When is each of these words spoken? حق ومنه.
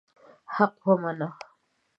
حق 0.55 0.77
ومنه. 0.89 1.29